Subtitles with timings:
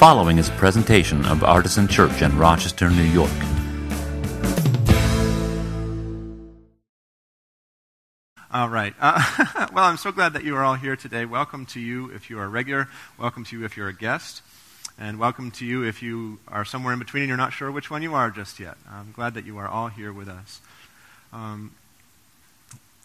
[0.00, 3.30] following is a presentation of Artisan Church in Rochester, New York.
[8.50, 8.94] All right.
[8.98, 11.26] Uh, well, I'm so glad that you are all here today.
[11.26, 12.88] Welcome to you if you are a regular.
[13.18, 14.40] Welcome to you if you're a guest.
[14.98, 17.90] And welcome to you if you are somewhere in between and you're not sure which
[17.90, 18.78] one you are just yet.
[18.90, 20.62] I'm glad that you are all here with us.
[21.30, 21.74] Um,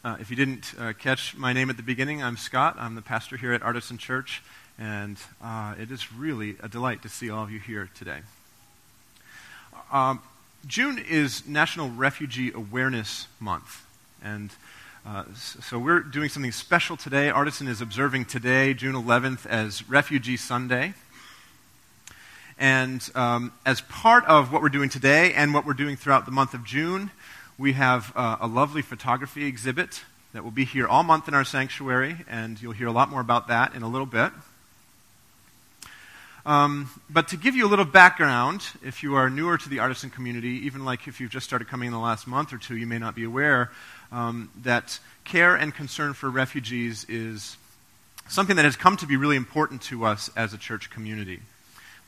[0.05, 2.77] uh, if you didn't uh, catch my name at the beginning, I'm Scott.
[2.79, 4.41] I'm the pastor here at Artisan Church.
[4.77, 8.19] And uh, it is really a delight to see all of you here today.
[9.91, 10.21] Um,
[10.67, 13.85] June is National Refugee Awareness Month.
[14.23, 14.51] And
[15.05, 17.29] uh, so we're doing something special today.
[17.29, 20.93] Artisan is observing today, June 11th, as Refugee Sunday.
[22.57, 26.31] And um, as part of what we're doing today and what we're doing throughout the
[26.31, 27.11] month of June,
[27.57, 31.45] we have uh, a lovely photography exhibit that will be here all month in our
[31.45, 34.31] sanctuary, and you'll hear a lot more about that in a little bit.
[36.45, 40.11] Um, but to give you a little background, if you are newer to the artisan
[40.11, 42.85] community, even like if you've just started coming in the last month or two, you
[42.85, 43.71] may not be aware
[44.11, 47.57] um, that care and concern for refugees is
[48.29, 51.39] something that has come to be really important to us as a church community.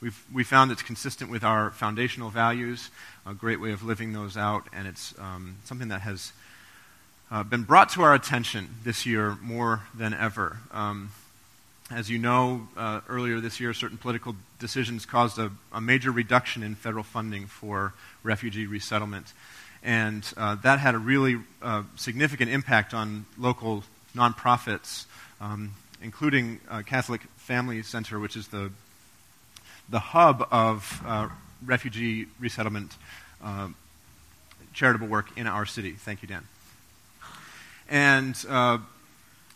[0.01, 2.91] We've we found it's consistent with our foundational values,
[3.25, 6.31] a great way of living those out, and it's um, something that has
[7.31, 10.57] uh, been brought to our attention this year more than ever.
[10.71, 11.09] Um,
[11.89, 16.61] as you know, uh, earlier this year, certain political decisions caused a, a, major reduction
[16.61, 17.93] in federal funding for
[18.23, 19.31] refugee resettlement.
[19.83, 23.83] And uh, that had a really uh, significant impact on local
[24.15, 25.05] nonprofits,
[25.39, 25.71] um,
[26.01, 28.69] including uh, Catholic Family Center, which is the,
[29.87, 31.29] the hub of uh,
[31.65, 32.97] refugee resettlement
[33.41, 33.69] uh,
[34.73, 35.91] charitable work in our city.
[35.91, 36.43] Thank you, Dan.
[37.89, 38.35] And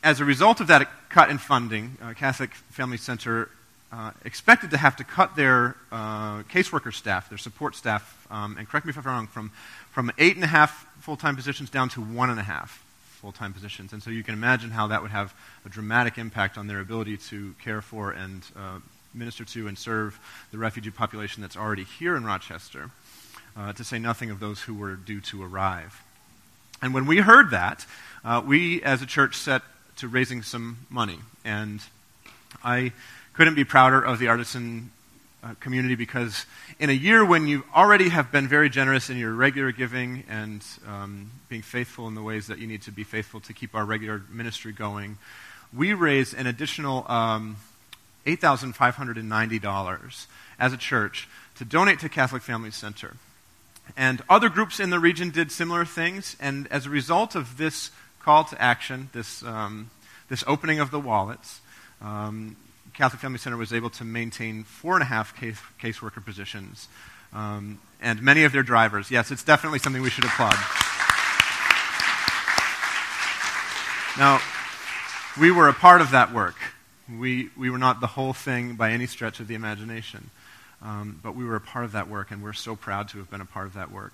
[0.03, 3.49] as a result of that cut in funding, uh, Catholic Family Center
[3.91, 8.67] uh, expected to have to cut their uh, caseworker staff, their support staff, um, and
[8.67, 9.51] correct me if I'm wrong, from,
[9.91, 12.83] from eight and a half full time positions down to one and a half
[13.19, 13.93] full time positions.
[13.93, 15.33] And so you can imagine how that would have
[15.65, 18.79] a dramatic impact on their ability to care for and uh,
[19.13, 20.19] minister to and serve
[20.51, 22.89] the refugee population that's already here in Rochester,
[23.57, 26.01] uh, to say nothing of those who were due to arrive.
[26.81, 27.85] And when we heard that,
[28.23, 29.61] uh, we as a church set
[30.01, 31.19] to raising some money.
[31.45, 31.79] And
[32.63, 32.91] I
[33.33, 34.89] couldn't be prouder of the artisan
[35.43, 36.47] uh, community because
[36.79, 40.65] in a year when you already have been very generous in your regular giving and
[40.87, 43.85] um, being faithful in the ways that you need to be faithful to keep our
[43.85, 45.19] regular ministry going,
[45.71, 47.57] we raised an additional um,
[48.25, 50.25] $8,590
[50.59, 53.17] as a church to donate to Catholic Family Center.
[53.95, 57.91] And other groups in the region did similar things, and as a result of this
[58.23, 59.89] call to action, this, um,
[60.29, 61.61] this opening of the wallets,
[62.01, 62.55] um,
[62.93, 66.87] Catholic Family Center was able to maintain four and a half case, caseworker positions
[67.33, 69.09] um, and many of their drivers.
[69.09, 70.57] Yes, it's definitely something we should applaud.
[74.17, 74.41] Now,
[75.39, 76.55] we were a part of that work.
[77.09, 80.29] We, we were not the whole thing by any stretch of the imagination,
[80.81, 83.29] um, but we were a part of that work, and we're so proud to have
[83.29, 84.13] been a part of that work.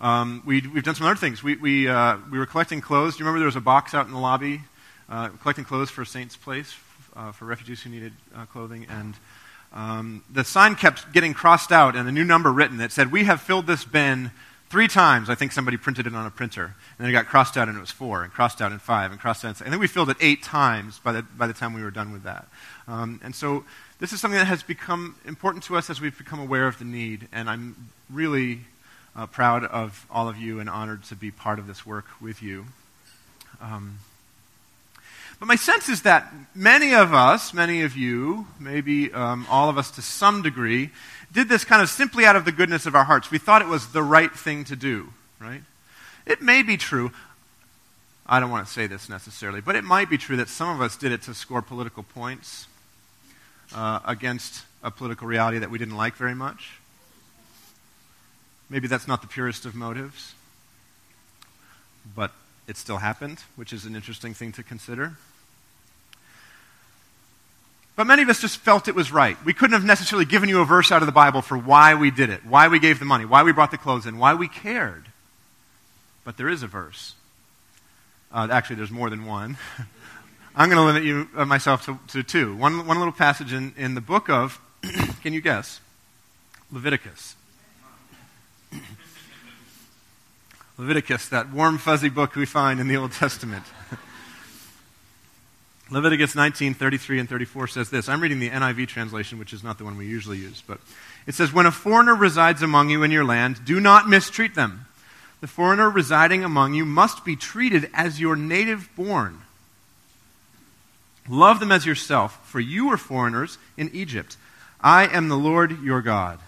[0.00, 1.42] Um, we, have done some other things.
[1.42, 3.14] We, we, uh, we were collecting clothes.
[3.14, 4.62] Do you remember there was a box out in the lobby
[5.08, 6.74] uh, collecting clothes for Saints Place
[7.16, 8.86] uh, for refugees who needed uh, clothing?
[8.88, 9.14] And
[9.72, 13.24] um, the sign kept getting crossed out and a new number written that said, We
[13.24, 14.30] have filled this bin
[14.68, 15.30] three times.
[15.30, 16.64] I think somebody printed it on a printer.
[16.64, 19.10] And then it got crossed out and it was four, and crossed out and five,
[19.10, 19.76] and crossed out and six.
[19.76, 22.48] We filled it eight times by the, by the time we were done with that.
[22.88, 23.64] Um, and so
[24.00, 26.84] this is something that has become important to us as we've become aware of the
[26.84, 27.28] need.
[27.32, 28.60] And I'm really
[29.16, 32.42] uh, proud of all of you and honored to be part of this work with
[32.42, 32.66] you.
[33.60, 33.98] Um,
[35.38, 39.76] but my sense is that many of us, many of you, maybe um, all of
[39.76, 40.90] us to some degree,
[41.32, 43.30] did this kind of simply out of the goodness of our hearts.
[43.30, 45.08] We thought it was the right thing to do,
[45.40, 45.62] right?
[46.26, 47.10] It may be true.
[48.26, 50.80] I don't want to say this necessarily, but it might be true that some of
[50.80, 52.66] us did it to score political points
[53.74, 56.78] uh, against a political reality that we didn't like very much.
[58.70, 60.34] Maybe that's not the purest of motives,
[62.14, 62.32] but
[62.66, 65.16] it still happened, which is an interesting thing to consider.
[67.96, 69.36] But many of us just felt it was right.
[69.44, 72.10] We couldn't have necessarily given you a verse out of the Bible for why we
[72.10, 74.48] did it, why we gave the money, why we brought the clothes in, why we
[74.48, 75.06] cared.
[76.24, 77.14] But there is a verse.
[78.32, 79.58] Uh, actually, there's more than one.
[80.56, 82.56] I'm going to limit you, uh, myself to, to two.
[82.56, 84.60] One, one little passage in, in the book of,
[85.22, 85.80] can you guess?
[86.72, 87.36] Leviticus.
[90.76, 93.64] Leviticus, that warm, fuzzy book we find in the Old Testament.
[95.90, 98.08] Leviticus 19, 33 and 34 says this.
[98.08, 100.80] I'm reading the NIV translation, which is not the one we usually use, but
[101.26, 104.86] it says, When a foreigner resides among you in your land, do not mistreat them.
[105.40, 109.42] The foreigner residing among you must be treated as your native born.
[111.28, 114.36] Love them as yourself, for you were foreigners in Egypt.
[114.80, 116.40] I am the Lord your God.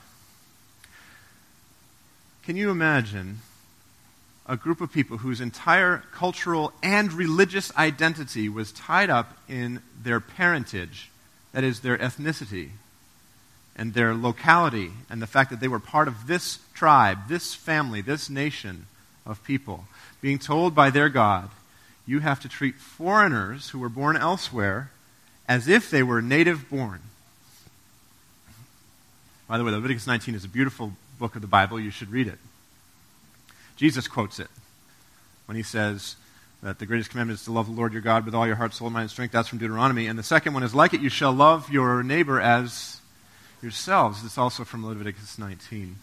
[2.42, 3.40] Can you imagine
[4.48, 10.20] a group of people whose entire cultural and religious identity was tied up in their
[10.20, 11.10] parentage,
[11.52, 12.70] that is, their ethnicity,
[13.74, 18.00] and their locality, and the fact that they were part of this tribe, this family,
[18.00, 18.86] this nation
[19.26, 19.84] of people,
[20.20, 21.50] being told by their God,
[22.06, 24.90] you have to treat foreigners who were born elsewhere
[25.48, 27.00] as if they were native born.
[29.48, 31.78] By the way, Leviticus 19 is a beautiful book of the Bible.
[31.80, 32.38] You should read it.
[33.76, 34.48] Jesus quotes it
[35.46, 36.16] when he says
[36.62, 38.74] that the greatest commandment is to love the Lord your God with all your heart,
[38.74, 39.32] soul, mind, and strength.
[39.32, 40.06] That's from Deuteronomy.
[40.06, 43.00] And the second one is like it, you shall love your neighbor as
[43.62, 44.24] yourselves.
[44.24, 45.96] It's also from Leviticus 19.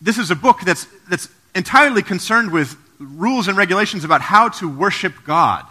[0.00, 4.68] This is a book that's, that's entirely concerned with rules and regulations about how to
[4.68, 5.64] worship God.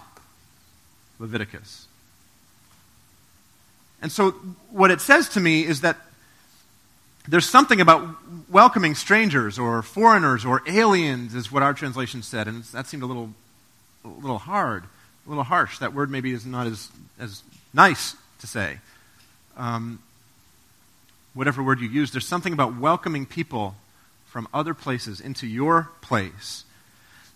[1.20, 1.88] Leviticus.
[4.02, 4.32] And so,
[4.70, 5.98] what it says to me is that
[7.28, 8.08] there's something about
[8.50, 13.06] welcoming strangers or foreigners or aliens, is what our translation said, and that seemed a
[13.06, 13.34] little,
[14.06, 14.84] a little hard,
[15.26, 15.80] a little harsh.
[15.80, 16.90] That word maybe is not as,
[17.20, 17.44] as
[17.74, 18.78] nice to say.
[19.58, 20.00] Um,
[21.34, 23.76] whatever word you use, there's something about welcoming people
[24.26, 26.64] from other places into your place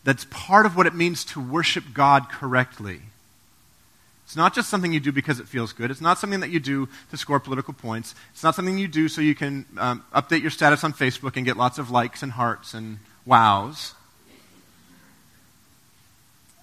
[0.04, 3.02] that's part of what it means to worship God correctly.
[4.32, 5.92] It's not just something you do because it feels good.
[5.92, 8.16] It's not something that you do to score political points.
[8.32, 11.46] It's not something you do so you can um, update your status on Facebook and
[11.46, 13.94] get lots of likes and hearts and wows.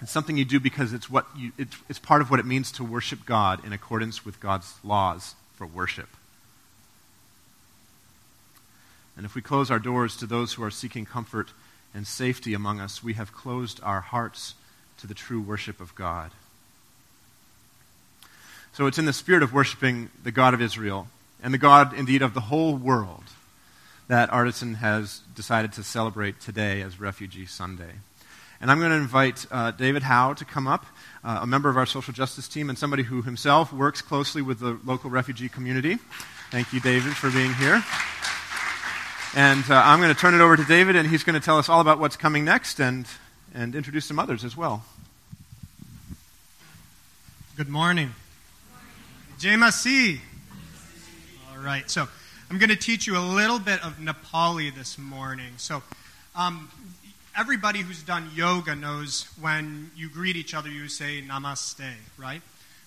[0.01, 2.73] It's something you do because it's, what you, it's, it's part of what it means
[2.73, 6.09] to worship God in accordance with God's laws for worship.
[9.15, 11.51] And if we close our doors to those who are seeking comfort
[11.93, 14.55] and safety among us, we have closed our hearts
[15.01, 16.31] to the true worship of God.
[18.79, 21.09] So it's in the spirit of worshiping the God of Israel
[21.43, 23.25] and the God, indeed, of the whole world
[24.07, 27.91] that Artisan has decided to celebrate today as Refugee Sunday.
[28.61, 30.87] And I'm going to invite uh, David Howe to come up,
[31.25, 34.61] uh, a member of our social justice team and somebody who himself works closely with
[34.61, 35.99] the local refugee community.
[36.53, 37.83] Thank you, David, for being here.
[39.35, 41.59] And uh, I'm going to turn it over to David, and he's going to tell
[41.59, 43.09] us all about what's coming next and,
[43.53, 44.85] and introduce some others as well.
[47.57, 48.15] Good morning.
[49.39, 49.55] Jai
[51.49, 52.09] All right, so
[52.51, 55.53] I'm going to teach you a little bit of Nepali this morning.
[55.59, 55.81] So,
[56.35, 56.69] um,
[57.37, 62.43] everybody who's done yoga knows when you greet each other, you say namaste, right?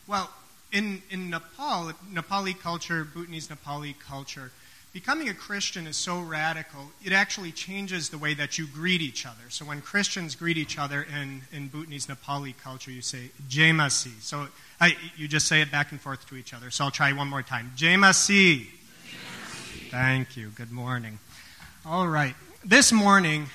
[0.08, 0.30] Well,
[0.74, 4.52] in, in Nepal, Nepali culture, Bhutanese Nepali culture,
[4.92, 9.26] becoming a Christian is so radical, it actually changes the way that you greet each
[9.26, 9.50] other.
[9.50, 14.22] So when Christians greet each other in, in Bhutanese Nepali culture, you say Jaimasi.
[14.22, 14.48] So
[14.82, 16.72] I, you just say it back and forth to each other.
[16.72, 17.72] So I'll try one more time.
[17.78, 18.66] Jaimasi.
[19.92, 20.50] Thank you.
[20.56, 21.20] Good morning.
[21.86, 22.34] All right.
[22.66, 23.46] This morning,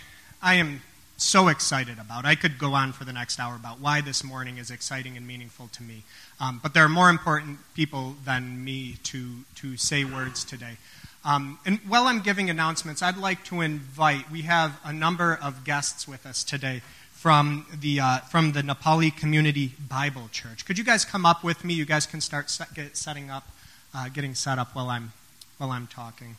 [0.40, 0.82] I am
[1.17, 2.25] so excited about.
[2.25, 5.26] I could go on for the next hour about why this morning is exciting and
[5.26, 6.05] meaningful to me.
[6.38, 10.76] Um, but there are more important people than me to, to say words today.
[11.25, 15.64] Um, and while I'm giving announcements, I'd like to invite, we have a number of
[15.64, 16.83] guests with us today
[17.26, 20.64] from the, uh, from the Nepali Community Bible Church.
[20.64, 21.75] Could you guys come up with me?
[21.75, 23.49] You guys can start set, get setting up,
[23.92, 25.11] uh, getting set up while I'm,
[25.59, 26.37] while I'm talking.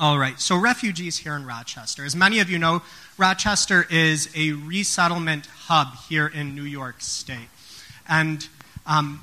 [0.00, 2.04] All right, so refugees here in Rochester.
[2.04, 2.82] As many of you know,
[3.18, 7.48] Rochester is a resettlement hub here in New York State.
[8.08, 8.46] And
[8.86, 9.20] um,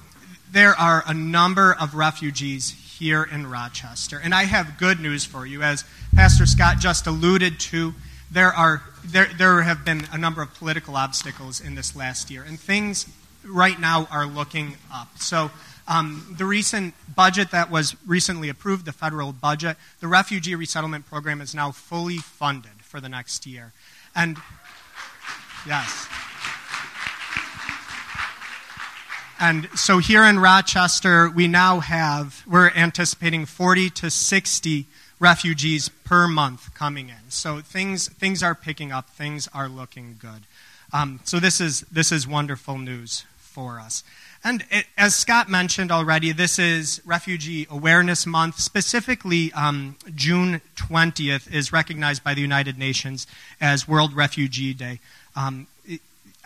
[0.51, 2.69] there are a number of refugees
[3.00, 4.19] here in Rochester.
[4.21, 5.62] And I have good news for you.
[5.62, 7.93] As Pastor Scott just alluded to,
[8.31, 12.43] there, are, there, there have been a number of political obstacles in this last year,
[12.43, 13.07] and things
[13.45, 15.09] right now are looking up.
[15.19, 15.51] So,
[15.88, 21.41] um, the recent budget that was recently approved, the federal budget, the refugee resettlement program
[21.41, 23.73] is now fully funded for the next year.
[24.15, 24.38] And,
[25.67, 26.07] yes.
[29.39, 34.85] And so here in Rochester, we now have, we're anticipating 40 to 60
[35.21, 37.29] refugees per month coming in.
[37.29, 40.41] So things, things are picking up, things are looking good.
[40.91, 44.03] Um, so this is, this is wonderful news for us.
[44.43, 48.59] And it, as Scott mentioned already, this is Refugee Awareness Month.
[48.59, 53.27] Specifically, um, June 20th is recognized by the United Nations
[53.61, 54.99] as World Refugee Day.
[55.35, 55.67] Um,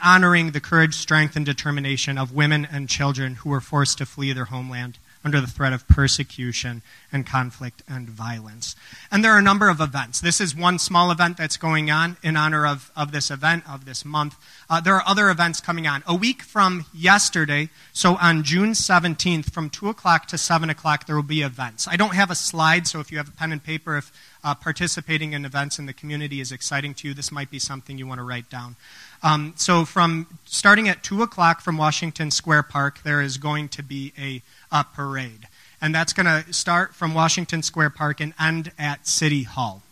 [0.03, 4.33] honoring the courage, strength, and determination of women and children who were forced to flee
[4.33, 8.75] their homeland under the threat of persecution and conflict and violence.
[9.11, 10.21] And there are a number of events.
[10.21, 13.85] This is one small event that's going on in honor of, of this event, of
[13.85, 14.35] this month.
[14.69, 16.03] Uh, there are other events coming on.
[16.05, 21.15] A week from yesterday, so on June 17th, from 2 o'clock to 7 o'clock, there
[21.15, 21.87] will be events.
[21.87, 24.11] I don't have a slide, so if you have a pen and paper, if
[24.43, 27.97] uh, participating in events in the community is exciting to you, this might be something
[27.97, 28.75] you want to write down.
[29.23, 33.81] Um, so, from starting at 2 o'clock from Washington Square Park, there is going to
[33.81, 34.43] be a,
[34.83, 35.47] parade.
[35.81, 39.83] And that's going to start from Washington Square Park and end at City Hall.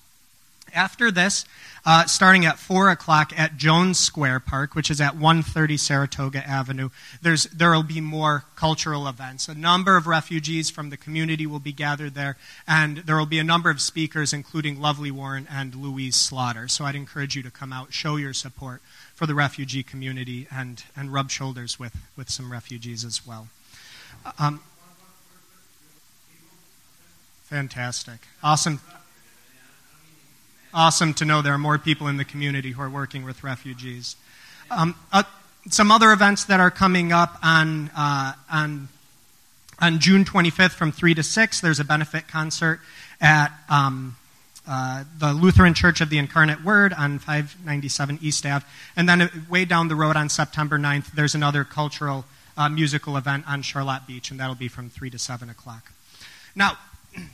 [0.73, 1.45] After this,
[1.85, 6.89] uh, starting at 4 o'clock at Jones Square Park, which is at 130 Saratoga Avenue.
[7.21, 9.47] There will be more cultural events.
[9.47, 12.37] A number of refugees from the community will be gathered there,
[12.67, 16.67] and there will be a number of speakers, including Lovely Warren and Louise Slaughter.
[16.67, 18.81] So I'd encourage you to come out, show your support
[19.13, 23.49] for the refugee community, and, and rub shoulders with, with some refugees as well.
[24.39, 24.61] Um,
[27.53, 28.19] fantastic.
[28.43, 28.81] Awesome
[30.73, 34.15] awesome to know there are more people in the community who are working with refugees.
[34.71, 35.21] Um, uh,
[35.69, 38.87] some other events that are coming up on, uh, on,
[39.79, 42.79] on June 25th from 3 to 6, there's a benefit concert
[43.21, 44.15] at um,
[44.67, 48.65] uh, the Lutheran Church of the Incarnate Word on 597 East Ave.
[48.95, 52.25] And then way down the road on September 9th, there's another cultural
[52.57, 55.91] uh, musical event on Charlotte Beach, and that'll be from 3 to 7 o'clock.
[56.55, 56.77] Now,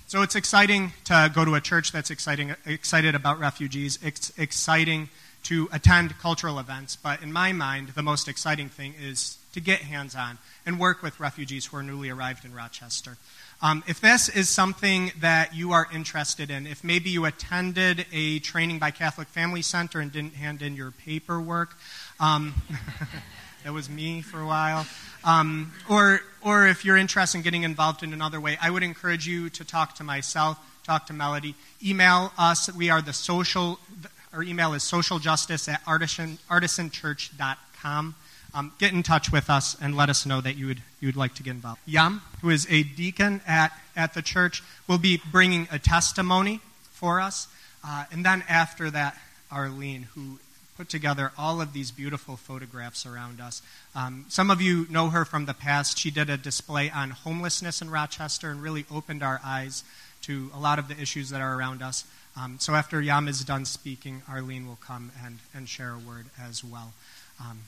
[0.07, 3.99] so it's exciting to go to a church that's exciting, excited about refugees.
[4.03, 5.09] It's exciting
[5.43, 9.81] to attend cultural events, but in my mind, the most exciting thing is to get
[9.81, 13.17] hands on and work with refugees who are newly arrived in Rochester.
[13.61, 18.39] Um, if this is something that you are interested in, if maybe you attended a
[18.39, 21.75] training by Catholic Family Center and didn't hand in your paperwork,
[22.19, 22.53] um,
[23.63, 24.85] that was me for a while.
[25.23, 29.27] Um, or, or if you're interested in getting involved in another way, I would encourage
[29.27, 31.55] you to talk to myself, talk to Melody.
[31.83, 32.73] Email us.
[32.73, 33.79] We are the social,
[34.33, 38.15] our email is socialjustice at artisan, artisanchurch.com.
[38.51, 41.15] Um, get in touch with us and let us know that you would, you would
[41.15, 41.81] like to get involved.
[41.85, 47.19] Yam, who is a deacon at, at the church, will be bringing a testimony for
[47.21, 47.47] us.
[47.85, 49.15] Uh, and then after that,
[49.51, 50.39] Arlene, who
[50.79, 53.61] put together all of these beautiful photographs around us.
[53.93, 55.97] Um, some of you know her from the past.
[55.97, 59.83] She did a display on homelessness in Rochester and really opened our eyes
[60.21, 62.05] to a lot of the issues that are around us.
[62.39, 66.27] Um, so after Yam is done speaking, Arlene will come and, and share a word
[66.41, 66.93] as well.
[67.41, 67.59] Um,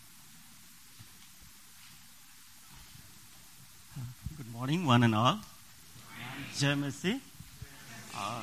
[4.38, 5.39] Good morning, one and all.
[6.56, 7.20] Jaimasi.
[8.15, 8.41] Uh,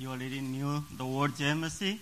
[0.00, 2.00] you already knew the word Jaimasi.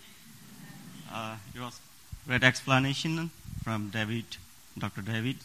[1.12, 1.80] Uh, it was
[2.26, 3.30] great explanation
[3.64, 4.24] from David,
[4.78, 5.02] Dr.
[5.02, 5.36] David,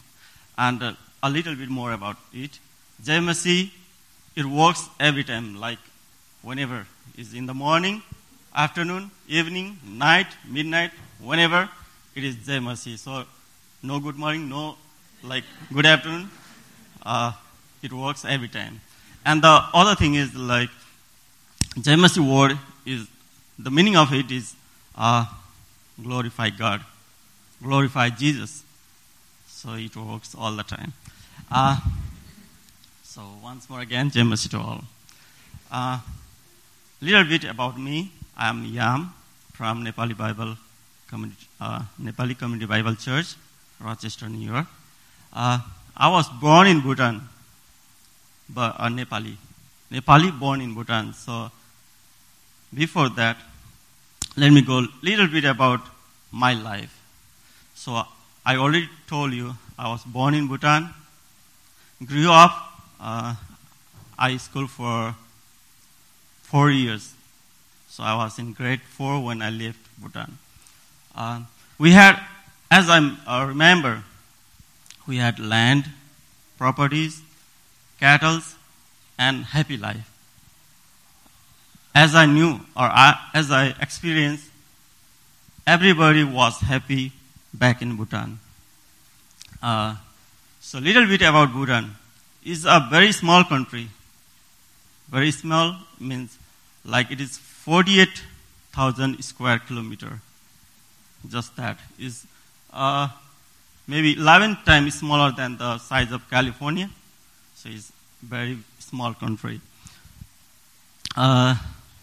[0.58, 0.94] and uh,
[1.24, 2.60] a little bit more about it.
[3.04, 3.72] Jaimasi,
[4.36, 5.80] it works every time, like
[6.44, 6.86] whenever.
[7.18, 8.04] It's in the morning,
[8.56, 11.68] afternoon, evening, night, midnight, whenever
[12.14, 12.98] it is Jaimasi.
[12.98, 13.24] So
[13.82, 14.76] no good morning, no
[15.24, 15.44] like
[15.74, 16.30] good afternoon.
[17.04, 17.32] Uh,
[17.82, 18.82] it works every time.
[19.26, 20.70] And the other thing is like
[21.76, 23.08] Jaimasi word is
[23.58, 24.56] the meaning of it is
[24.96, 25.26] uh,
[26.02, 26.82] glorify God,
[27.62, 28.64] glorify Jesus.
[29.48, 30.94] So it works all the time.
[31.52, 31.78] Uh,
[33.04, 34.84] so once more again, James to all.
[35.72, 36.00] Uh,
[37.02, 38.12] little bit about me.
[38.38, 39.14] I am Yam
[39.54, 40.58] from Nepali Bible
[41.08, 43.36] Community, uh, Nepali Community Bible Church,
[43.80, 44.68] Rochester, New York.
[45.32, 45.60] Uh,
[45.96, 47.22] I was born in Bhutan,
[48.50, 49.36] but uh, Nepali.
[49.92, 51.14] Nepali born in Bhutan.
[51.14, 51.50] So
[52.74, 53.38] before that,
[54.38, 55.82] let me go a little bit about
[56.32, 57.00] my life.
[57.74, 58.04] So
[58.46, 60.90] I already told you I was born in Bhutan,
[62.06, 62.52] grew up
[63.00, 63.36] uh,
[64.18, 65.16] high school for
[66.44, 67.14] four years.
[67.90, 70.38] So I was in grade four when I left Bhutan.
[71.16, 71.42] Uh,
[71.78, 72.20] we had,
[72.70, 74.04] as I uh, remember,
[75.08, 75.86] we had land,
[76.58, 77.22] properties,
[78.00, 78.42] cattle,
[79.18, 80.15] and happy life
[81.96, 84.50] as I knew or I, as I experienced,
[85.66, 87.14] everybody was happy
[87.54, 88.38] back in Bhutan.
[89.64, 89.96] Uh,
[90.60, 91.96] so, little bit about Bhutan.
[92.44, 93.88] It's a very small country.
[95.10, 96.38] Very small means
[96.84, 100.20] like it is 48,000 square kilometer.
[101.30, 102.28] Just that is
[102.74, 103.08] uh,
[103.88, 106.90] maybe 11 times smaller than the size of California.
[107.56, 109.62] So it's very small country.
[111.16, 111.56] Uh,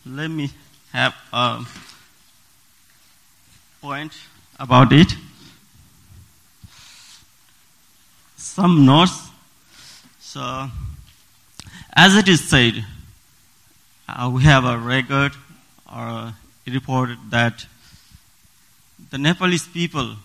[0.05, 0.51] let me
[0.93, 1.65] have a
[3.81, 4.13] point
[4.59, 5.15] about it.
[8.53, 9.31] some notes.
[10.21, 10.69] So,
[11.95, 12.85] as it is said,
[14.09, 15.33] uh, we have a record
[15.91, 16.35] or a
[16.67, 17.65] report that
[19.11, 20.17] the Nepalese people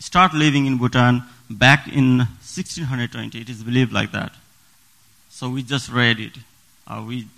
[0.00, 3.40] start living in Bhutan back in 1620.
[3.40, 4.32] It is believed like that.
[5.28, 6.32] So we just read it.
[6.86, 7.28] Uh, we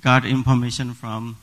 [0.00, 1.36] got information from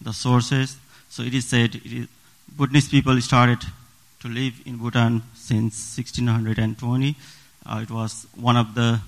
[0.00, 0.76] the sources.
[1.08, 2.08] So it is said it is,
[2.56, 3.60] Bhutanese people started
[4.20, 7.16] to live in Bhutan since 1620.
[7.64, 9.00] Uh, it was one of the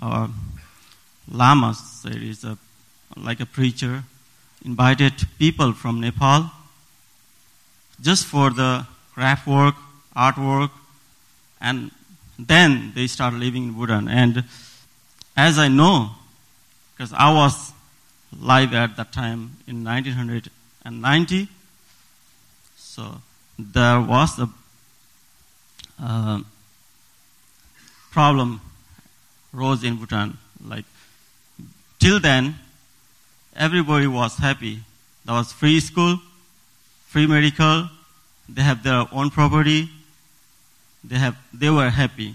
[0.00, 0.28] uh,
[1.30, 2.56] lamas, it is a,
[3.16, 4.02] like a preacher,
[4.64, 6.50] invited people from Nepal
[8.00, 9.74] just for the craft work,
[10.16, 10.70] artwork,
[11.60, 11.90] and
[12.38, 14.08] then they start living in Bhutan.
[14.08, 14.44] And
[15.36, 16.10] as I know,
[17.00, 17.72] because I was
[18.38, 21.48] live at that time in 1990,
[22.76, 23.22] so
[23.58, 24.50] there was a
[25.98, 26.40] uh,
[28.10, 28.60] problem
[29.50, 30.36] rose in Bhutan.
[30.62, 30.84] Like
[31.98, 32.56] till then,
[33.56, 34.80] everybody was happy.
[35.24, 36.20] There was free school,
[37.06, 37.88] free medical.
[38.46, 39.88] They have their own property.
[41.02, 42.34] They have they were happy.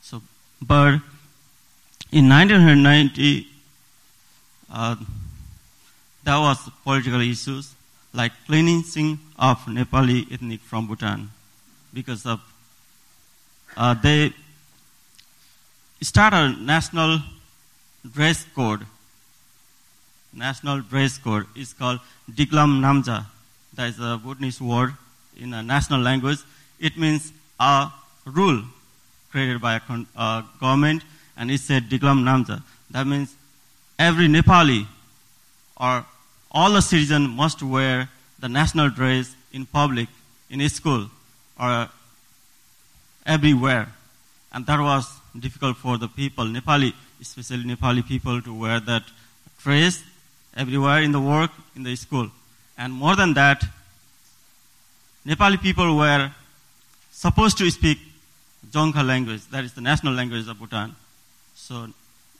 [0.00, 0.22] So,
[0.62, 1.00] but
[2.10, 3.48] in 1990,
[4.76, 4.94] uh,
[6.22, 7.74] there was political issues
[8.12, 11.30] like cleansing of Nepali ethnic from Bhutan
[11.94, 12.40] because of
[13.76, 14.32] uh, they
[16.02, 17.20] start a national
[18.12, 18.82] dress code.
[20.34, 23.24] National dress code is called Driglam Namzha.
[23.74, 24.92] That is a Bhutanese word
[25.38, 26.40] in a national language.
[26.78, 27.88] It means a
[28.26, 28.62] rule
[29.30, 29.80] created by a
[30.16, 31.02] uh, government,
[31.36, 32.62] and it said Driglam Namzha.
[32.90, 33.34] That means
[33.98, 34.86] every Nepali
[35.76, 36.04] or
[36.50, 40.08] all the citizens must wear the national dress in public,
[40.50, 41.08] in school,
[41.60, 41.88] or
[43.24, 43.88] everywhere.
[44.52, 45.06] And that was
[45.38, 49.02] difficult for the people, Nepali, especially Nepali people, to wear that
[49.62, 50.02] dress
[50.56, 52.30] everywhere in the work, in the school.
[52.78, 53.64] And more than that,
[55.26, 56.30] Nepali people were
[57.10, 57.98] supposed to speak
[58.70, 60.94] Dzongkha language, that is the national language of Bhutan.
[61.54, 61.88] So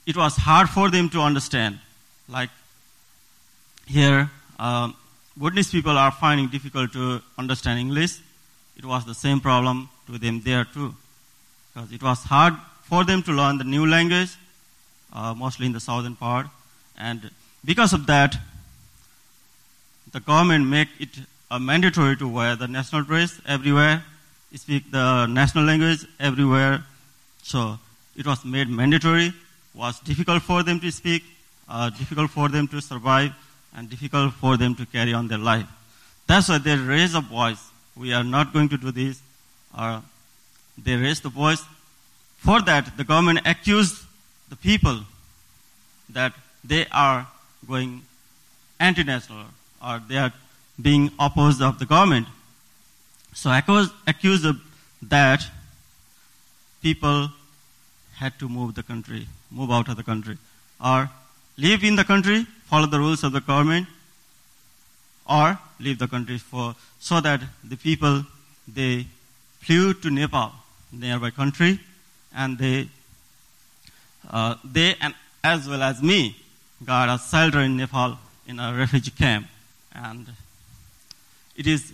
[0.06, 1.78] it was hard for them to understand.
[2.28, 2.50] Like
[3.86, 4.96] here, um,
[5.36, 8.18] Bhutanese people are finding difficult to understand English.
[8.76, 10.94] It was the same problem to them there too,
[11.74, 14.30] because it was hard for them to learn the new language,
[15.12, 16.46] uh, mostly in the southern part,
[16.96, 17.30] and
[17.64, 18.36] because of that,
[20.12, 21.08] the government make it
[21.50, 24.04] uh, mandatory to wear the national dress everywhere,
[24.54, 26.84] speak the national language everywhere.
[27.42, 27.78] So
[28.16, 29.34] it was made mandatory.
[29.76, 31.22] Was difficult for them to speak,
[31.68, 33.32] uh, difficult for them to survive,
[33.74, 35.66] and difficult for them to carry on their life.
[36.26, 37.62] That's why they raise a voice.
[37.94, 39.20] We are not going to do this.
[39.78, 40.02] Or
[40.82, 41.62] they raise the voice.
[42.38, 44.02] For that, the government accused
[44.48, 45.00] the people
[46.10, 46.32] that
[46.64, 47.26] they are
[47.68, 48.02] going
[48.80, 49.44] anti-national
[49.84, 50.32] or they are
[50.80, 52.26] being opposed of the government.
[53.34, 54.56] So accuse, accused of
[55.02, 55.44] that
[56.82, 57.28] people
[58.14, 60.38] had to move the country, move out of the country,
[60.84, 61.10] or
[61.56, 63.86] live in the country, follow the rules of the government,
[65.28, 68.24] or leave the country for so that the people
[68.66, 69.06] they
[69.60, 70.52] flew to Nepal,
[70.92, 71.80] nearby country,
[72.34, 72.88] and they
[74.30, 76.36] uh, they and as well as me
[76.84, 79.46] got a shelter in Nepal in a refugee camp,
[79.92, 80.26] and
[81.56, 81.92] it is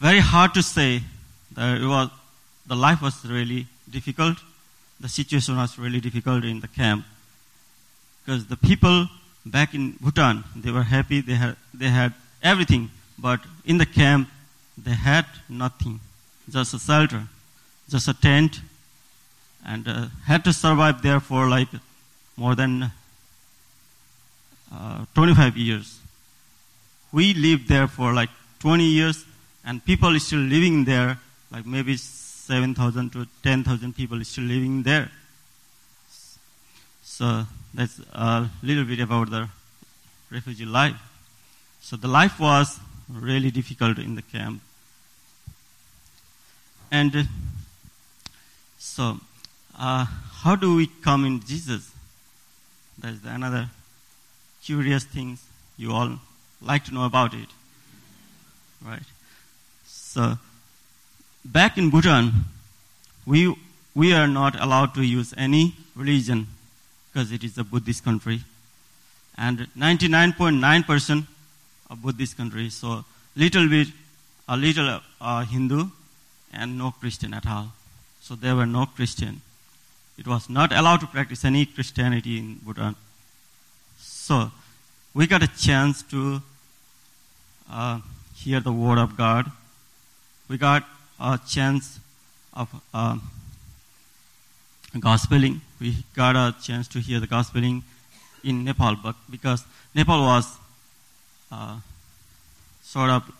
[0.00, 1.02] very hard to say
[1.52, 2.10] that it was
[2.66, 4.38] the life was really difficult.
[5.00, 7.04] The situation was really difficult in the camp
[8.24, 9.08] because the people
[9.44, 11.20] back in Bhutan they were happy.
[11.20, 14.28] They had they had everything, but in the camp
[14.76, 16.00] they had nothing,
[16.48, 17.24] just a shelter,
[17.88, 18.60] just a tent,
[19.64, 21.68] and uh, had to survive there for like
[22.36, 22.90] more than
[24.72, 26.00] uh, 25 years.
[27.12, 28.30] We lived there for like
[28.60, 29.24] 20 years,
[29.64, 31.18] and people still living there,
[31.52, 31.96] like maybe
[32.46, 35.10] 7,000 to 10,000 people still living there.
[37.02, 39.48] So that's a little bit about the
[40.30, 40.96] refugee life.
[41.80, 42.78] So the life was
[43.08, 44.60] really difficult in the camp.
[46.90, 47.22] And uh,
[48.78, 49.18] so,
[49.78, 50.06] uh,
[50.42, 51.90] how do we come in Jesus?
[52.98, 53.70] That's another
[54.62, 55.38] curious thing
[55.76, 56.18] you all
[56.60, 57.48] like to know about it.
[58.84, 59.02] Right?
[59.86, 60.38] So,
[61.44, 62.32] back in Bhutan,
[63.26, 63.54] we,
[63.94, 66.46] we are not allowed to use any religion
[67.12, 68.40] because it is a Buddhist country.
[69.36, 71.26] And 99.9%
[71.90, 73.04] of Buddhist country, so
[73.36, 73.88] little bit,
[74.48, 75.86] a little uh, Hindu
[76.52, 77.72] and no Christian at all.
[78.24, 79.42] so there were no Christian.
[80.16, 82.94] It was not allowed to practice any Christianity in Bhutan.
[83.98, 84.50] So
[85.12, 86.40] we got a chance to
[87.70, 88.00] uh,
[88.34, 89.50] hear the word of God.
[90.48, 90.84] We got
[91.20, 92.00] a chance
[92.52, 93.18] of uh,
[94.96, 95.60] gospeling.
[95.80, 97.82] We got a chance to hear the gospeling
[98.42, 100.46] in Nepal, but because Nepal was
[101.50, 101.78] uh,
[102.82, 103.30] sort of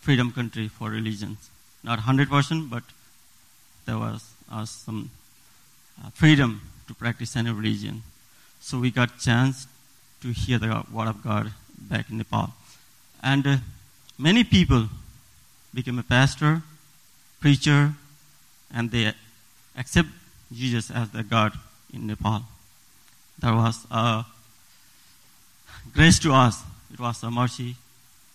[0.00, 1.50] freedom country for religions,
[1.84, 2.82] not 100%, but
[3.86, 5.10] there was uh, some
[6.02, 8.02] uh, freedom to practice any religion.
[8.60, 9.66] So we got chance
[10.22, 12.52] to hear the word of God back in Nepal.
[13.22, 13.56] And uh,
[14.18, 14.88] many people
[15.74, 16.62] became a pastor,
[17.40, 17.94] preacher,
[18.72, 19.12] and they
[19.76, 20.08] accept
[20.52, 21.52] Jesus as their God
[21.92, 22.42] in Nepal.
[23.38, 24.24] There was a
[25.92, 26.62] grace to us.
[26.92, 27.76] It was a mercy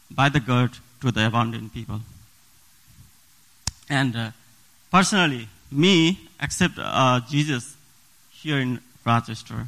[0.09, 1.99] by the God to the abandoned people.
[3.89, 4.31] And uh,
[4.91, 7.75] personally, me accept uh, Jesus
[8.31, 9.67] here in Rochester.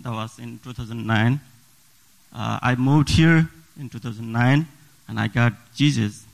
[0.00, 1.40] That was in 2009.
[2.34, 4.66] Uh, I moved here in 2009,
[5.08, 6.24] and I got Jesus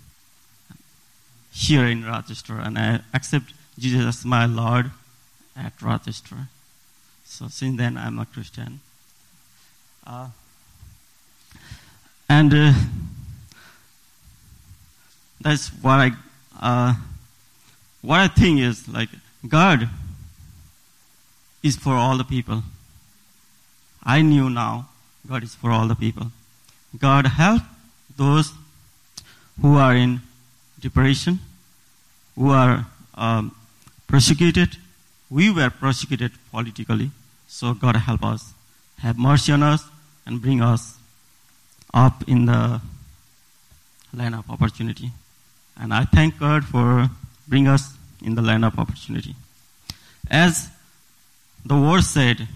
[1.52, 4.90] here in Rochester, and I accept Jesus as my Lord
[5.56, 6.48] at Rochester.
[7.24, 8.80] So since then, I'm a Christian.
[10.06, 10.28] Uh,
[12.28, 12.72] and uh,
[15.40, 16.10] that's what I
[16.60, 16.94] uh,
[18.00, 19.10] what I think is like
[19.46, 19.88] God
[21.62, 22.62] is for all the people.
[24.02, 24.88] I knew now
[25.28, 26.28] God is for all the people.
[26.98, 27.62] God help
[28.16, 28.52] those
[29.60, 30.20] who are in
[30.82, 31.38] depression,
[32.36, 33.54] who are um,
[34.06, 34.76] persecuted.
[35.30, 37.10] We were persecuted politically,
[37.48, 38.52] so God help us,
[38.98, 39.84] have mercy on us,
[40.26, 40.98] and bring us
[41.94, 42.80] up in the
[44.12, 45.10] line of opportunity.
[45.76, 47.08] And I thank God for
[47.48, 49.34] bring us in the line of opportunity.
[50.30, 50.68] As
[51.64, 52.48] the word said,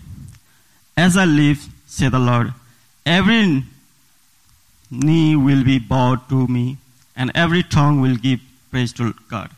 [0.96, 2.52] As I live, say the Lord,
[3.04, 3.64] every
[4.90, 6.78] knee will be bowed to me,
[7.16, 9.50] and every tongue will give praise to God.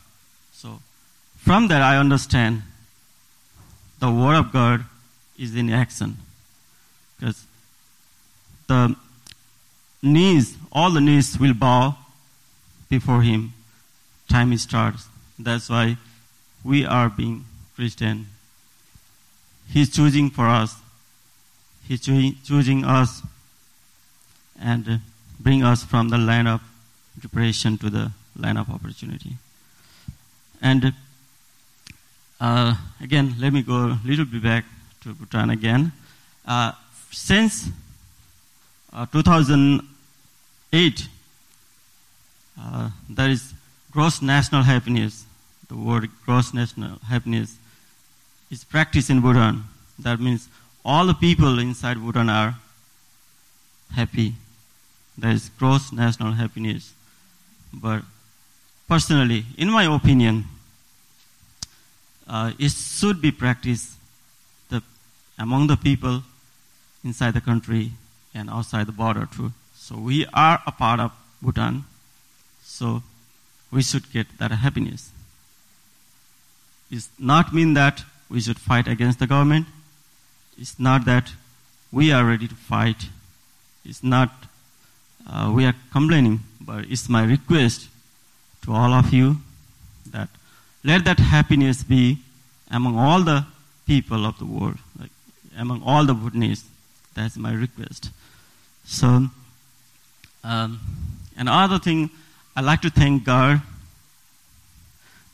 [0.53, 0.79] So,
[1.37, 2.63] from that, I understand
[3.99, 4.85] the word of God
[5.37, 6.17] is in action.
[7.19, 7.45] Because
[8.67, 8.95] the
[10.01, 11.97] knees, all the knees will bow
[12.89, 13.53] before Him.
[14.29, 15.07] Time starts.
[15.37, 15.97] That's why
[16.63, 17.45] we are being
[17.75, 18.27] Christian.
[19.69, 20.75] He's choosing for us.
[21.87, 23.21] He's choosing us
[24.61, 25.01] and
[25.39, 26.61] bring us from the land of
[27.21, 29.37] depression to the line of opportunity.
[30.61, 30.93] And
[32.39, 34.65] uh, again, let me go a little bit back
[35.01, 35.91] to Bhutan again.
[36.45, 36.71] Uh,
[37.11, 37.69] since
[38.93, 41.07] uh, 2008,
[42.61, 43.53] uh, there is
[43.91, 45.25] gross national happiness.
[45.67, 47.57] The word gross national happiness
[48.49, 49.63] is practiced in Bhutan.
[49.99, 50.49] That means
[50.83, 52.55] all the people inside Bhutan are
[53.93, 54.35] happy.
[55.17, 56.93] There is gross national happiness.
[57.73, 58.03] But
[58.87, 60.45] personally, in my opinion,
[62.27, 63.93] uh, it should be practiced
[64.69, 64.81] the,
[65.37, 66.23] among the people
[67.03, 67.91] inside the country
[68.33, 69.51] and outside the border too.
[69.73, 71.85] So we are a part of Bhutan.
[72.63, 73.01] So
[73.71, 75.11] we should get that happiness.
[76.91, 79.67] It's not mean that we should fight against the government.
[80.57, 81.31] It's not that
[81.91, 83.09] we are ready to fight.
[83.85, 84.29] It's not
[85.27, 87.87] uh, we are complaining, but it's my request
[88.61, 89.37] to all of you
[90.11, 90.29] that
[90.83, 92.19] let that happiness be
[92.69, 93.43] among all the
[93.87, 95.09] people of the world, like
[95.57, 96.63] among all the Bhutanese.
[97.15, 98.11] That's my request.
[98.85, 99.29] So,
[100.43, 100.79] um,
[101.35, 102.11] another thing,
[102.55, 103.63] I like to thank God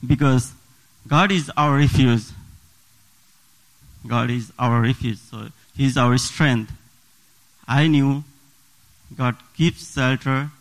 [0.07, 0.53] because
[1.05, 2.27] God is our refuge.
[4.07, 5.17] God is our refuge.
[5.17, 6.71] So He is our strength.
[7.67, 8.23] I knew
[9.17, 10.51] God gives shelter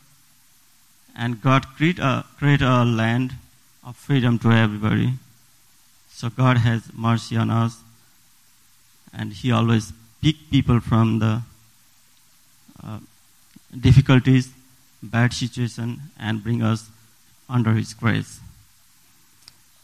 [1.16, 3.34] and God create a, create a land
[3.84, 5.14] of freedom to everybody.
[6.10, 7.80] So God has mercy on us
[9.12, 11.42] and He always pick people from the
[12.82, 12.98] uh,
[13.78, 14.50] difficulties,
[15.02, 16.88] bad situation, and bring us
[17.48, 18.40] under His grace.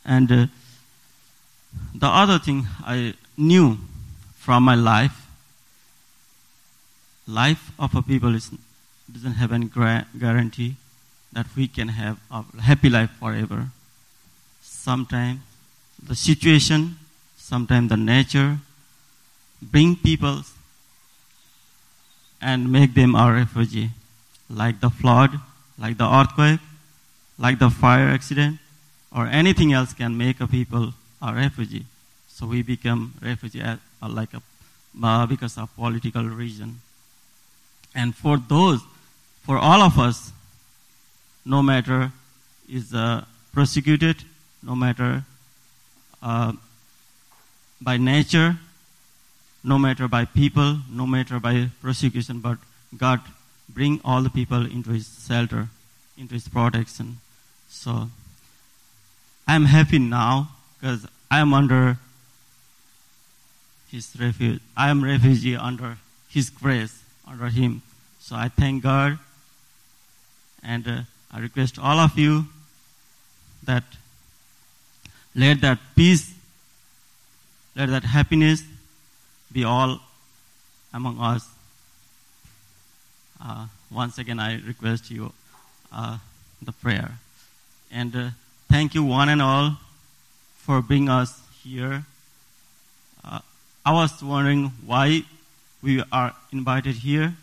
[0.05, 0.47] And uh,
[1.95, 3.79] the other thing I knew
[4.37, 5.27] from my life,
[7.27, 8.51] life of a people is,
[9.13, 10.77] doesn't have any gra- guarantee
[11.33, 13.69] that we can have a happy life forever.
[14.63, 15.41] Sometimes
[16.03, 16.97] the situation,
[17.37, 18.59] sometimes the nature,
[19.63, 20.43] bring people
[22.41, 23.91] and make them our refugee,
[24.49, 25.39] like the flood,
[25.79, 26.61] like the earthquake,
[27.39, 28.59] like the fire accident,
[29.15, 31.85] or anything else can make a people a refugee.
[32.29, 34.43] So we become refugee at, uh, like a,
[35.03, 36.81] uh, because of political reason.
[37.95, 38.81] And for those,
[39.43, 40.33] for all of us,
[41.45, 42.13] no matter
[42.69, 44.25] is uh, persecuted,
[44.63, 45.25] no matter
[46.23, 46.53] uh,
[47.81, 48.59] by nature,
[49.65, 52.59] no matter by people, no matter by persecution, but
[52.97, 53.21] God
[53.69, 55.69] bring all the people into His shelter,
[56.17, 57.19] into His protection.
[57.69, 58.11] So
[59.47, 61.99] I'm happy now because I am under
[63.91, 64.61] His refuge.
[64.77, 65.99] I am refugee under
[66.29, 67.83] His grace, under Him.
[68.21, 69.19] So I thank God,
[70.63, 71.01] and uh,
[71.33, 72.47] I request all of you
[73.65, 73.85] that
[75.35, 76.35] let that peace,
[77.77, 78.65] let that happiness
[79.53, 80.01] be all
[80.93, 81.49] among us.
[83.43, 85.33] Uh, once again, I request you
[85.93, 86.19] uh,
[86.61, 87.13] the prayer.
[87.91, 88.31] And uh,
[88.69, 89.79] thank you, one and all,
[90.57, 92.05] for bringing us here.
[93.25, 93.41] Uh,
[93.85, 95.23] I was wondering why
[95.83, 97.35] we are invited here.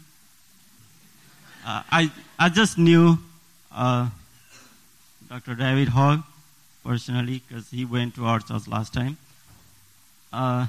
[1.65, 3.17] Uh, I, I just knew
[3.77, 4.09] uh,
[5.29, 5.55] Dr.
[5.55, 6.23] David Hogg
[6.83, 9.17] personally because he went to our church last time.
[10.33, 10.67] Uh,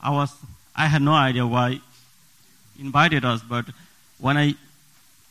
[0.00, 0.32] I was
[0.76, 1.80] I had no idea why
[2.76, 3.64] he invited us, but
[4.18, 4.54] when I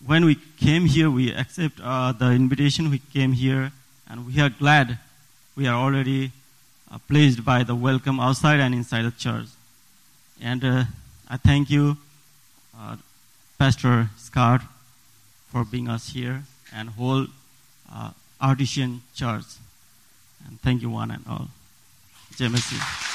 [0.05, 2.89] when we came here, we accept uh, the invitation.
[2.89, 3.71] We came here,
[4.09, 4.99] and we are glad
[5.55, 6.31] we are already
[6.91, 9.47] uh, pleased by the welcome outside and inside the church.
[10.41, 10.83] And uh,
[11.29, 11.97] I thank you,
[12.77, 12.97] uh,
[13.57, 14.61] Pastor Scott,
[15.47, 17.27] for being us here and whole
[17.91, 19.45] uh, Artisan Church.
[20.45, 21.47] And thank you one and all.
[22.35, 23.06] Jaimasi.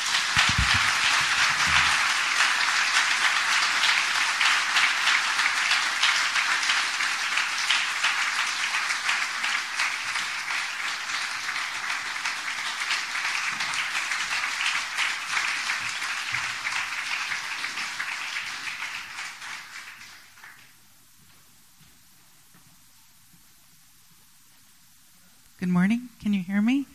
[25.63, 26.09] Good morning.
[26.21, 26.87] Can you hear me?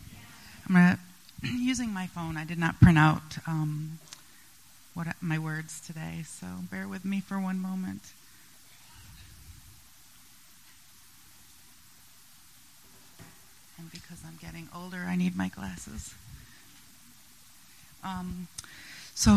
[0.68, 0.98] I'm gonna,
[1.42, 2.36] using my phone.
[2.36, 3.98] I did not print out um,
[4.92, 8.02] what my words today, so bear with me for one moment.
[13.78, 16.12] And because I'm getting older, I need my glasses.
[18.04, 18.48] Um,
[19.18, 19.36] so,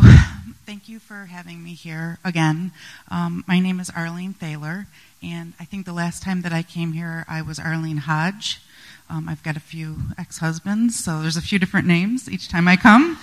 [0.67, 2.71] thank you for having me here again.
[3.09, 4.85] Um, my name is Arlene Thaler,
[5.23, 8.61] and I think the last time that I came here, I was Arlene Hodge.
[9.09, 12.67] Um, I've got a few ex husbands, so there's a few different names each time
[12.67, 13.17] I come.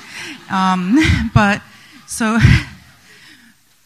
[0.51, 0.99] Um,
[1.33, 1.63] but
[2.09, 2.41] so,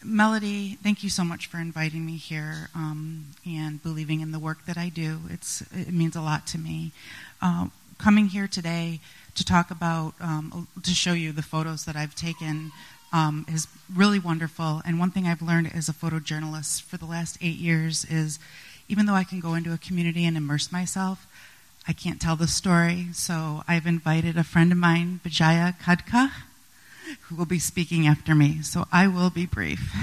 [0.03, 4.65] Melody, thank you so much for inviting me here um, and believing in the work
[4.65, 5.19] that I do.
[5.29, 6.91] It's, it means a lot to me.
[7.39, 7.67] Uh,
[7.99, 8.99] coming here today
[9.35, 12.71] to talk about, um, to show you the photos that I've taken
[13.11, 14.81] um, is really wonderful.
[14.85, 18.39] And one thing I've learned as a photojournalist for the last eight years is
[18.89, 21.25] even though I can go into a community and immerse myself,
[21.87, 26.31] I can't tell the story, so I've invited a friend of mine, Vijaya Khadka,
[27.23, 28.61] who will be speaking after me.
[28.61, 29.93] So I will be brief.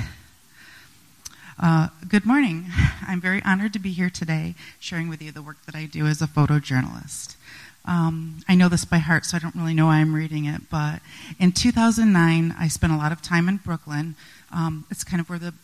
[1.58, 2.66] Uh, good morning.
[3.06, 6.06] I'm very honored to be here today sharing with you the work that I do
[6.06, 7.36] as a photojournalist.
[7.84, 10.62] Um, I know this by heart, so I don't really know why I'm reading it,
[10.70, 11.00] but
[11.38, 14.16] in 2009, I spent a lot of time in Brooklyn.
[14.52, 15.54] Um, it's kind of where the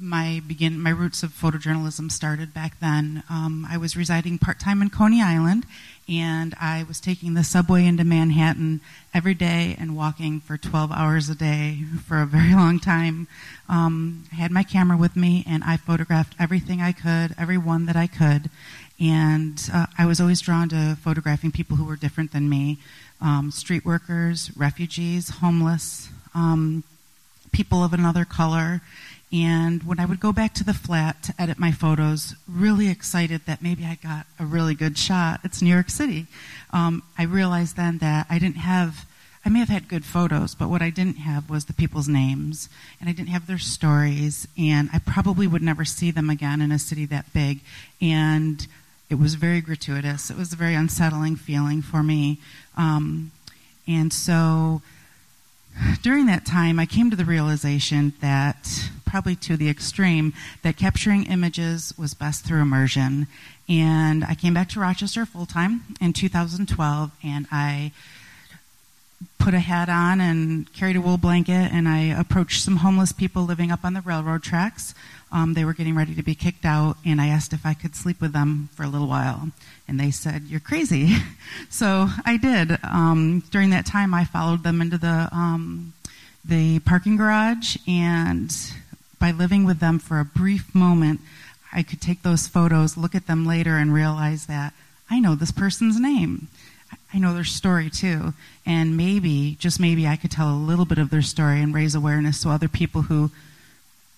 [0.00, 3.22] my begin my roots of photojournalism started back then.
[3.30, 5.64] Um, I was residing part time in Coney Island,
[6.08, 8.80] and I was taking the subway into Manhattan
[9.12, 13.26] every day and walking for 12 hours a day for a very long time.
[13.68, 17.96] Um, I had my camera with me, and I photographed everything I could, everyone that
[17.96, 18.50] I could,
[19.00, 22.78] and uh, I was always drawn to photographing people who were different than me,
[23.20, 26.08] um, street workers, refugees, homeless.
[26.34, 26.84] Um,
[27.52, 28.80] people of another color,
[29.32, 33.42] and when I would go back to the flat to edit my photos, really excited
[33.46, 35.40] that maybe I got a really good shot.
[35.44, 36.26] It's New York City.
[36.72, 39.06] Um, I realized then that I didn't have,
[39.44, 42.68] I may have had good photos, but what I didn't have was the people's names,
[43.00, 46.72] and I didn't have their stories, and I probably would never see them again in
[46.72, 47.60] a city that big.
[48.00, 48.66] And
[49.10, 50.30] it was very gratuitous.
[50.30, 52.38] It was a very unsettling feeling for me.
[52.76, 53.32] Um,
[53.86, 54.82] and so
[56.02, 61.24] during that time, I came to the realization that, probably to the extreme, that capturing
[61.24, 63.26] images was best through immersion.
[63.68, 67.92] And I came back to Rochester full time in 2012, and I
[69.38, 73.44] put a hat on and carried a wool blanket, and I approached some homeless people
[73.44, 74.94] living up on the railroad tracks.
[75.34, 77.96] Um, they were getting ready to be kicked out, and I asked if I could
[77.96, 79.50] sleep with them for a little while.
[79.88, 81.16] And they said, You're crazy.
[81.68, 82.78] so I did.
[82.84, 85.92] Um, during that time, I followed them into the, um,
[86.44, 88.56] the parking garage, and
[89.18, 91.20] by living with them for a brief moment,
[91.72, 94.72] I could take those photos, look at them later, and realize that
[95.10, 96.46] I know this person's name.
[97.12, 98.34] I know their story too.
[98.64, 101.96] And maybe, just maybe, I could tell a little bit of their story and raise
[101.96, 103.32] awareness so other people who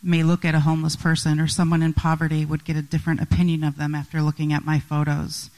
[0.02, 3.64] may look at a homeless person or someone in poverty would get a different opinion
[3.64, 5.50] of them after looking at my photos.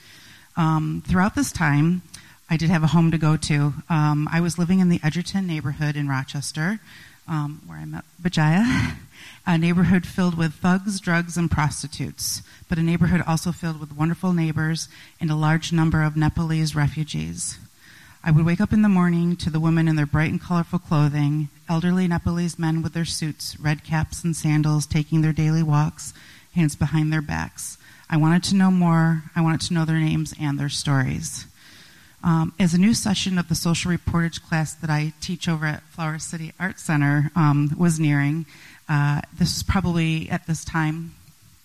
[0.56, 2.02] Um, throughout this time,
[2.50, 3.74] I did have a home to go to.
[3.88, 6.80] Um, I was living in the Edgerton neighborhood in Rochester,
[7.28, 8.96] um, where I met Vijaya,
[9.46, 14.32] a neighborhood filled with thugs, drugs, and prostitutes, but a neighborhood also filled with wonderful
[14.32, 14.88] neighbors
[15.20, 17.58] and a large number of Nepalese refugees.
[18.28, 20.78] I would wake up in the morning to the women in their bright and colorful
[20.78, 26.12] clothing, elderly Nepalese men with their suits, red caps, and sandals taking their daily walks,
[26.54, 27.78] hands behind their backs.
[28.10, 29.22] I wanted to know more.
[29.34, 31.46] I wanted to know their names and their stories.
[32.22, 35.82] Um, as a new session of the social reportage class that I teach over at
[35.84, 38.44] Flower City Art Center um, was nearing,
[38.90, 41.14] uh, this was probably at this time,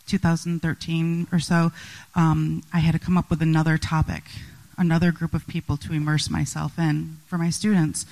[0.08, 1.73] 2013 or so,
[2.15, 4.23] um, I had to come up with another topic,
[4.77, 8.05] another group of people to immerse myself in for my students.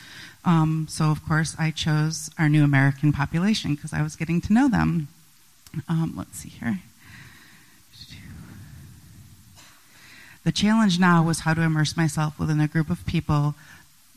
[0.45, 4.54] Um, so, of course, I chose our new American population because I was getting to
[4.54, 5.08] know them.
[5.88, 6.80] Um, let's see here.
[10.43, 13.54] The challenge now was how to immerse myself within a group of people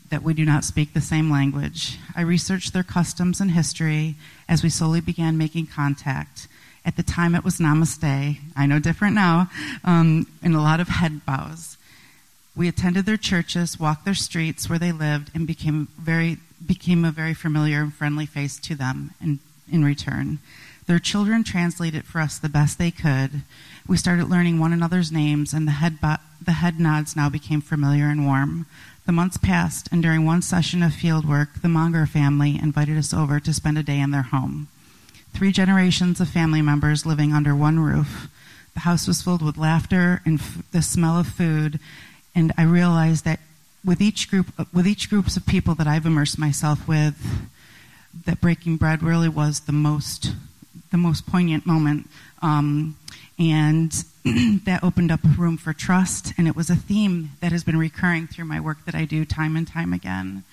[0.08, 1.98] that we do not speak the same language.
[2.16, 4.14] I researched their customs and history
[4.48, 6.48] as we slowly began making contact.
[6.84, 8.38] At the time, it was namaste.
[8.56, 9.50] I know different now,
[9.84, 11.73] um, and a lot of head bows.
[12.56, 17.10] We attended their churches, walked their streets where they lived, and became very became a
[17.10, 19.38] very familiar and friendly face to them in,
[19.70, 20.38] in return.
[20.86, 23.42] Their children translated for us the best they could.
[23.86, 27.60] We started learning one another's names, and the head, bo- the head nods now became
[27.60, 28.66] familiar and warm.
[29.06, 33.12] The months passed, and during one session of field work, the Monger family invited us
[33.12, 34.68] over to spend a day in their home.
[35.32, 38.28] Three generations of family members living under one roof.
[38.74, 41.78] The house was filled with laughter and f- the smell of food,
[42.34, 43.40] and I realized that
[43.84, 47.16] with each group, with each groups of people that I've immersed myself with,
[48.26, 50.32] that breaking bread really was the most,
[50.90, 52.08] the most poignant moment.
[52.42, 52.96] Um,
[53.38, 53.92] and
[54.64, 58.26] that opened up room for trust, and it was a theme that has been recurring
[58.26, 60.44] through my work that I do time and time again.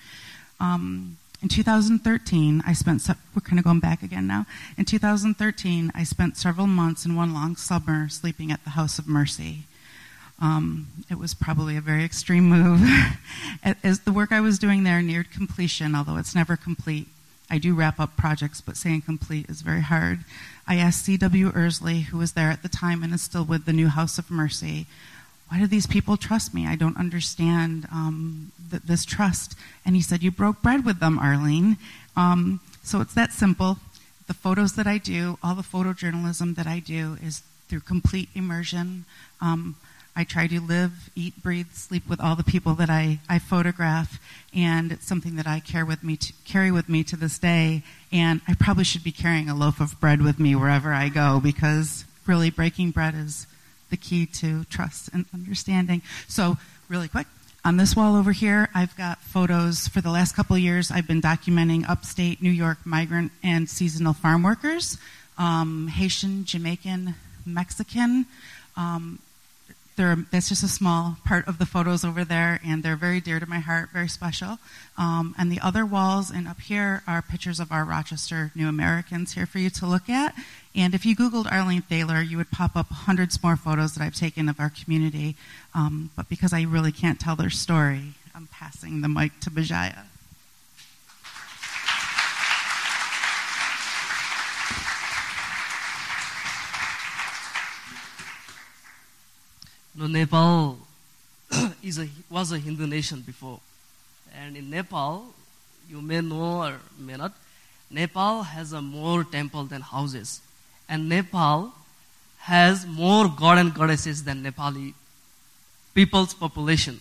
[0.60, 3.02] Um, in 2013, I spent,
[3.34, 4.46] we're kind of going back again now.
[4.78, 9.08] In 2013, I spent several months in one long summer sleeping at the House of
[9.08, 9.64] Mercy.
[10.42, 12.82] Um, it was probably a very extreme move.
[13.84, 17.06] As the work I was doing there neared completion, although it's never complete,
[17.48, 20.20] I do wrap up projects, but saying complete is very hard.
[20.66, 21.52] I asked C.W.
[21.52, 24.32] Ersley, who was there at the time and is still with the New House of
[24.32, 24.86] Mercy,
[25.48, 26.66] why do these people trust me?
[26.66, 29.54] I don't understand um, th- this trust.
[29.84, 31.76] And he said, You broke bread with them, Arlene.
[32.16, 33.76] Um, so it's that simple.
[34.26, 39.04] The photos that I do, all the photojournalism that I do, is through complete immersion.
[39.42, 39.76] Um,
[40.14, 44.20] I try to live, eat, breathe, sleep with all the people that I, I photograph,
[44.54, 47.82] and it's something that I care with me to, carry with me to this day.
[48.12, 51.40] And I probably should be carrying a loaf of bread with me wherever I go
[51.42, 53.46] because really breaking bread is
[53.88, 56.02] the key to trust and understanding.
[56.28, 57.26] So, really quick,
[57.64, 59.88] on this wall over here, I've got photos.
[59.88, 64.12] For the last couple of years, I've been documenting upstate New York migrant and seasonal
[64.12, 64.98] farm workers,
[65.38, 67.14] um, Haitian, Jamaican,
[67.46, 68.26] Mexican.
[68.76, 69.18] Um,
[69.96, 73.40] they're, that's just a small part of the photos over there, and they're very dear
[73.40, 74.58] to my heart, very special.
[74.96, 79.32] Um, and the other walls and up here are pictures of our Rochester New Americans
[79.34, 80.34] here for you to look at.
[80.74, 84.14] And if you Googled Arlene Thaler, you would pop up hundreds more photos that I've
[84.14, 85.36] taken of our community.
[85.74, 90.04] Um, but because I really can't tell their story, I'm passing the mic to Vijaya.
[99.94, 100.78] No, Nepal
[101.82, 103.60] is a, was a Hindu nation before.
[104.34, 105.26] And in Nepal,
[105.88, 107.32] you may know or may not,
[107.90, 110.40] Nepal has a more temple than houses.
[110.88, 111.72] And Nepal
[112.38, 114.94] has more god and goddesses than Nepali
[115.94, 116.98] people's population.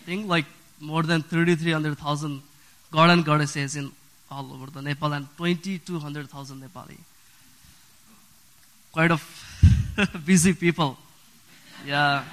[0.00, 0.46] I think like
[0.80, 2.40] more than 3,300,000
[2.90, 3.92] god and goddesses in
[4.30, 6.98] all over the Nepal and 2,200,000 Nepali.
[8.92, 9.22] Quite of
[10.26, 10.96] busy people.
[11.86, 12.24] Yeah.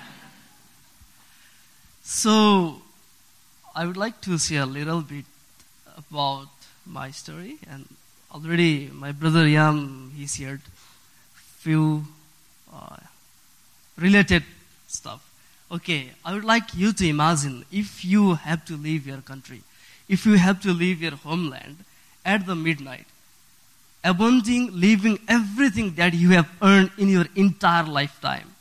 [2.01, 2.81] So,
[3.75, 5.25] I would like to say a little bit
[5.95, 6.47] about
[6.87, 7.85] my story, and
[8.33, 10.61] already my brother Yam he shared
[11.35, 12.03] few
[12.73, 12.97] uh,
[13.95, 14.43] related
[14.87, 15.21] stuff.
[15.71, 19.61] Okay, I would like you to imagine if you have to leave your country,
[20.09, 21.85] if you have to leave your homeland
[22.25, 23.05] at the midnight,
[24.03, 28.52] abandoning, leaving everything that you have earned in your entire lifetime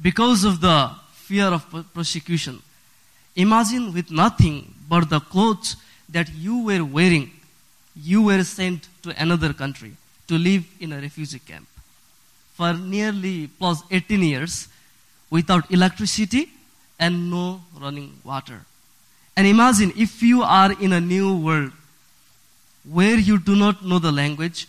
[0.00, 2.60] because of the fear of per- persecution.
[3.36, 5.76] Imagine with nothing but the clothes
[6.08, 7.30] that you were wearing,
[7.94, 9.92] you were sent to another country
[10.28, 11.66] to live in a refugee camp
[12.54, 14.68] for nearly plus 18 years
[15.30, 16.50] without electricity
[16.98, 18.60] and no running water.
[19.36, 21.72] And imagine if you are in a new world
[22.84, 24.66] where you do not know the language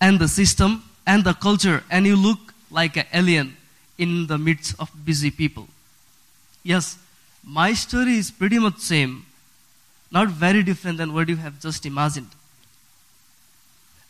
[0.00, 3.56] and the system and the culture and you look like an alien
[4.02, 5.68] in the midst of busy people.
[6.62, 6.98] Yes,
[7.44, 9.24] my story is pretty much same,
[10.10, 12.30] not very different than what you have just imagined.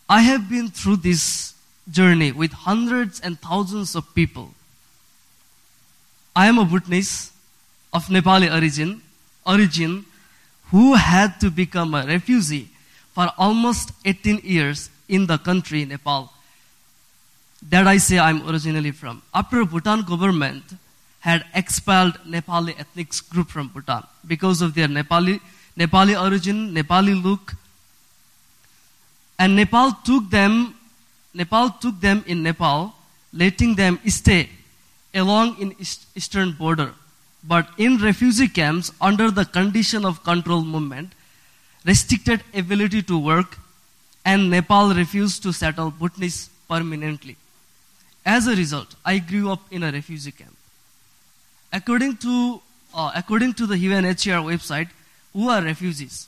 [0.09, 1.53] I have been through this
[1.89, 4.53] journey with hundreds and thousands of people.
[6.35, 7.31] I am a witness
[7.93, 9.01] of Nepali origin,
[9.45, 10.05] origin
[10.71, 12.69] who had to become a refugee
[13.13, 16.32] for almost 18 years in the country Nepal
[17.69, 19.21] that I say I'm originally from.
[19.33, 20.63] After Bhutan government
[21.19, 25.39] had expelled Nepali ethnic group from Bhutan because of their Nepali,
[25.77, 27.53] Nepali origin, Nepali look,
[29.39, 30.75] and Nepal took them,
[31.33, 32.93] Nepal took them in Nepal,
[33.31, 34.49] letting them stay
[35.13, 35.75] along in
[36.15, 36.93] eastern border.
[37.43, 41.13] But in refugee camps, under the condition of control movement,
[41.85, 43.57] restricted ability to work,
[44.23, 47.35] and Nepal refused to settle Bhutanese permanently.
[48.25, 50.55] As a result, I grew up in a refugee camp.
[51.71, 52.61] According to,
[52.93, 54.89] uh, according to the UNHCR website,
[55.33, 56.27] who are refugees?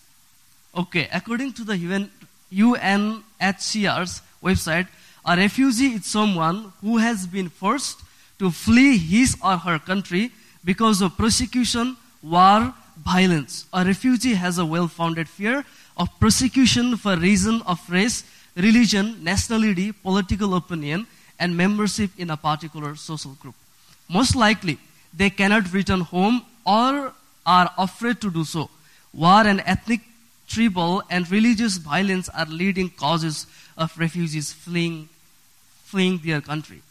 [0.76, 2.12] Okay, according to the UN,
[2.52, 4.88] UNHCR's website,
[5.26, 8.02] a refugee is someone who has been forced
[8.40, 10.32] to flee his or her country
[10.64, 13.66] because of persecution, war, violence.
[13.72, 15.64] A refugee has a well-founded fear
[15.96, 18.24] of persecution for reason of race,
[18.56, 21.08] religion, nationality, political opinion,
[21.40, 23.56] and membership in a particular social group.
[24.10, 24.78] Most likely,
[25.14, 27.14] they cannot return home or
[27.46, 28.70] are afraid to do so.
[29.14, 30.02] War and ethnic,
[30.48, 35.10] tribal, and religious violence are leading causes of refugees fleeing,
[35.84, 36.82] fleeing their country.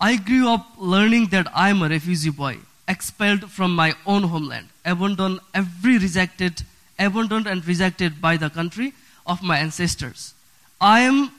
[0.00, 4.68] I grew up learning that I am a refugee boy, expelled from my own homeland,
[4.84, 6.62] abandoned every rejected,
[6.98, 8.92] abandoned and rejected by the country
[9.26, 10.34] of my ancestors.
[10.80, 11.32] I am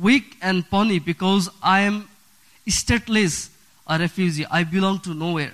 [0.00, 2.08] weak and puny because I am
[2.68, 3.50] stateless,
[3.86, 4.46] a refugee.
[4.50, 5.52] I belong to nowhere.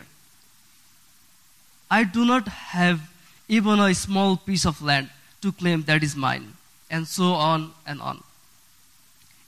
[1.90, 3.00] I do not have
[3.48, 5.08] even a small piece of land
[5.40, 6.52] to claim that is mine,
[6.90, 8.22] and so on and on.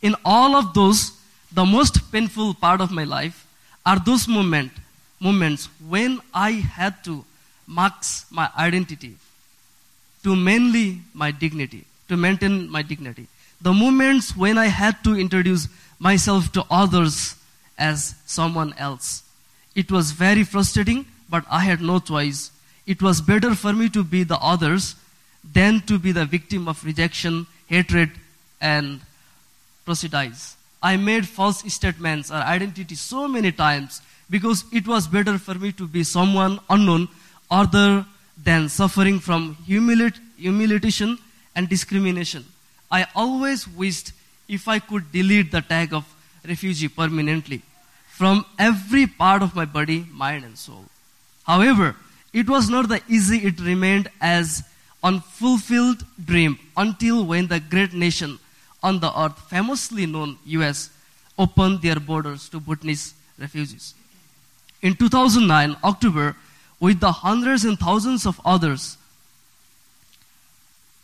[0.00, 1.12] In all of those,
[1.52, 3.46] the most painful part of my life
[3.84, 4.72] are those moment,
[5.18, 7.24] moments when I had to
[7.66, 9.16] mask my identity
[10.22, 13.26] to mainly my dignity, to maintain my dignity.
[13.60, 17.36] The moments when I had to introduce myself to others
[17.78, 19.22] as someone else.
[19.74, 22.50] It was very frustrating, but I had no choice.
[22.86, 24.96] It was better for me to be the others
[25.44, 28.10] than to be the victim of rejection, hatred,
[28.60, 29.00] and
[29.84, 30.56] prejudice.
[30.82, 35.72] I made false statements or identity so many times because it was better for me
[35.72, 37.08] to be someone unknown
[37.50, 38.06] other
[38.42, 41.18] than suffering from humili- humiliation
[41.54, 42.44] and discrimination.
[42.90, 44.12] I always wished
[44.48, 46.04] if I could delete the tag of
[46.46, 47.62] refugee permanently
[48.08, 50.84] from every part of my body, mind, and soul.
[51.44, 51.96] However,
[52.32, 54.62] it was not that easy, it remained as
[55.02, 58.38] unfulfilled dream until when the great nation
[58.82, 60.90] on the earth, famously known US,
[61.38, 63.94] opened their borders to Bhutanese refugees.
[64.82, 66.36] In 2009, October,
[66.78, 68.96] with the hundreds and thousands of others,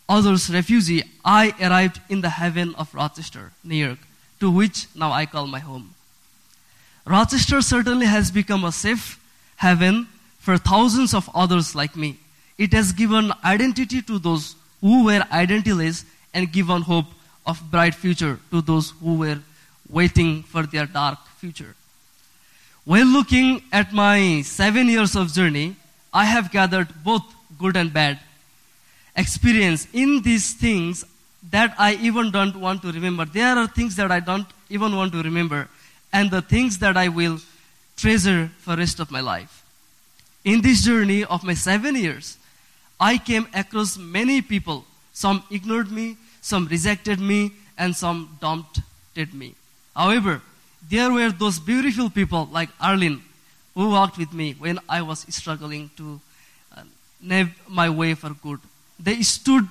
[0.08, 3.98] others refugee, I arrived in the heaven of Rochester, New York,
[4.40, 5.94] to which now I call my home.
[7.04, 9.18] Rochester certainly has become a safe
[9.58, 12.18] haven for thousands of others like me.
[12.58, 16.04] It has given identity to those who were identityless
[16.34, 17.06] and given hope
[17.46, 19.38] of bright future to those who were
[19.88, 21.74] waiting for their dark future.
[22.84, 25.76] While looking at my seven years of journey,
[26.12, 27.22] I have gathered both
[27.58, 28.18] good and bad
[29.16, 31.04] experience in these things
[31.50, 33.24] that I even don't want to remember.
[33.24, 35.68] There are things that I don't even want to remember,
[36.12, 37.38] and the things that I will
[37.96, 39.64] treasure for rest of my life.
[40.44, 42.36] In this journey of my seven years,
[43.00, 44.84] I came across many people.
[45.12, 49.54] Some ignored me, some rejected me, and some doubted me.
[49.94, 50.42] However,
[50.88, 53.22] there were those beautiful people like Arlene
[53.74, 56.20] who walked with me when I was struggling to
[56.76, 58.60] uh, my way for good.
[58.98, 59.68] They stood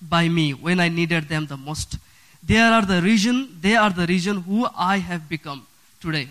[0.00, 1.98] by me when I needed them the most.
[2.42, 5.66] They are the reason, they are the reason who I have become
[6.00, 6.28] today.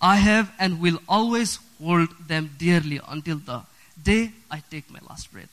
[0.00, 3.62] I have and will always hold them dearly until the
[4.02, 5.48] day I take my last breath.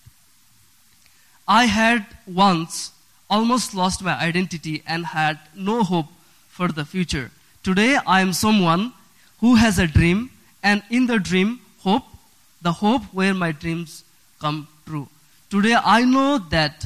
[1.48, 2.92] I had once
[3.30, 6.08] almost lost my identity and had no hope
[6.50, 7.32] for the future.
[7.64, 8.94] Today I am someone
[9.40, 10.32] who has a dream,
[10.64, 12.06] and in the dream, hope,
[12.62, 14.04] the hope where my dreams
[14.40, 15.08] come true.
[15.50, 16.86] Today I know that,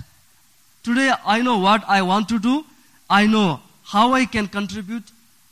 [0.83, 2.65] today I know what I want to do,
[3.09, 5.03] I know how I can contribute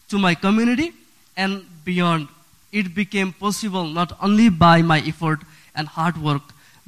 [0.10, 0.94] to my community
[1.36, 2.28] and beyond.
[2.72, 5.40] It became possible not only by my effort
[5.74, 6.42] and hard work,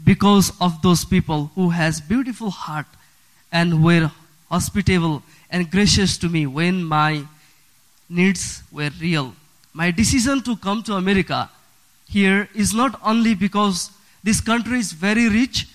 [0.04, 2.86] because of those people who has beautiful heart
[3.52, 4.12] and were
[4.50, 7.24] hospitable and gracious to me when my
[8.10, 9.34] needs were real.
[9.74, 11.50] My decision to come to America
[12.08, 13.92] here is not only because
[14.24, 15.68] this country is very rich,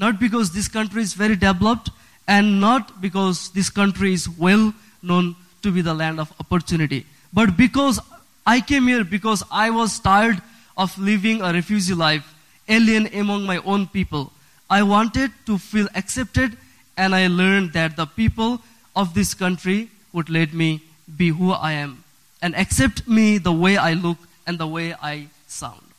[0.00, 1.90] not because this country is very developed,
[2.26, 4.72] and not because this country is well
[5.02, 8.00] known to be the land of opportunity, but because
[8.46, 10.40] I came here because I was tired
[10.76, 12.24] of living a refugee life
[12.68, 14.32] alien among my own people.
[14.70, 16.56] I wanted to feel accepted,
[16.96, 18.60] and I learned that the people
[18.96, 20.80] of this country would let me
[21.16, 22.04] be who I am
[22.40, 25.89] and accept me the way I look and the way I sound.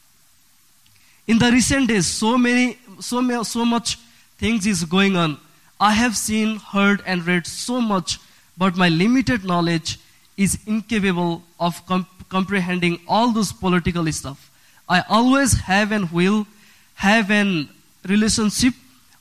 [1.31, 3.95] In the recent days, so many, so, many, so much
[4.37, 5.37] things is going on.
[5.79, 8.19] I have seen, heard, and read so much,
[8.57, 9.97] but my limited knowledge
[10.35, 14.51] is incapable of comp- comprehending all those political stuff.
[14.89, 16.47] I always have and will
[16.95, 17.65] have a
[18.05, 18.73] relationship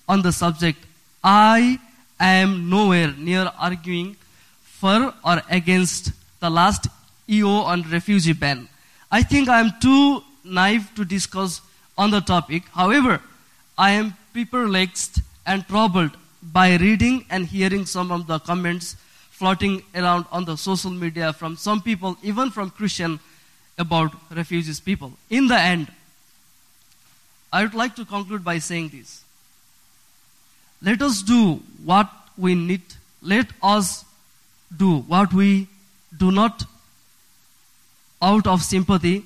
[0.09, 0.85] on the subject.
[1.23, 1.79] I
[2.19, 4.17] am nowhere near arguing
[4.65, 6.89] for or against the last
[7.29, 8.69] EO on refugee ban.
[9.13, 11.61] I think I am too naive to discuss
[12.01, 12.63] on the topic.
[12.81, 13.21] However,
[13.77, 18.97] I am perplexed and troubled by reading and hearing some of the comments
[19.31, 23.21] floating around on the social media from some people, even from Christian,
[23.79, 25.13] about refugees people.
[25.29, 25.93] In the end,
[27.53, 29.23] I would like to conclude by saying this.
[30.83, 32.83] Let us do what we need.
[33.21, 34.05] Let us
[34.85, 35.69] do what we
[36.17, 36.65] do not
[38.23, 39.25] out of sympathy,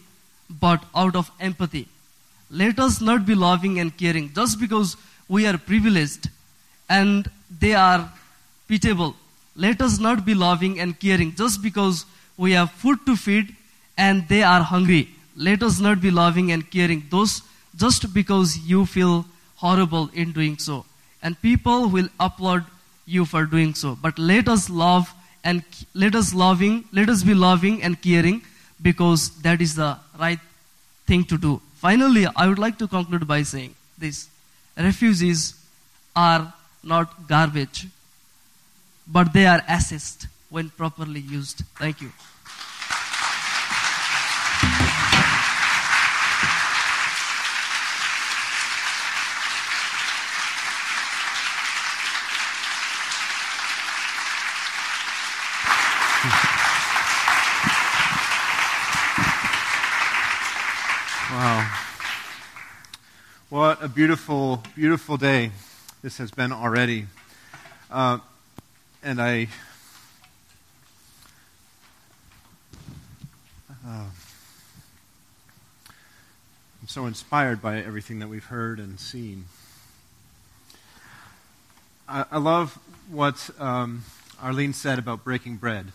[0.48, 1.88] but out of empathy.
[2.50, 4.96] Let us not be loving and caring just because
[5.28, 6.28] we are privileged
[6.88, 7.30] and
[7.60, 8.12] they are
[8.68, 9.14] pitiable.
[9.56, 12.04] Let us not be loving and caring just because
[12.36, 13.54] we have food to feed
[13.96, 15.08] and they are hungry.
[15.36, 17.42] Let us not be loving and caring those
[17.76, 19.24] just because you feel
[19.56, 20.84] horrible in doing so.
[21.22, 22.64] And people will applaud
[23.06, 23.96] you for doing so.
[24.00, 25.62] But let us love and
[25.94, 28.42] let us loving, let us be loving and caring
[28.80, 30.38] because that is the right
[31.06, 31.60] thing to do.
[31.84, 34.28] Finally, I would like to conclude by saying this.
[34.74, 35.54] Refugees
[36.16, 36.50] are
[36.82, 37.88] not garbage,
[39.06, 41.62] but they are assets when properly used.
[41.76, 42.10] Thank you.
[63.84, 65.50] A beautiful, beautiful day
[66.00, 67.04] this has been already.
[67.90, 68.16] Uh,
[69.02, 69.48] and I.
[73.86, 74.06] Uh,
[76.80, 79.44] I'm so inspired by everything that we've heard and seen.
[82.08, 82.78] I, I love
[83.10, 84.04] what um,
[84.42, 85.92] Arlene said about breaking bread.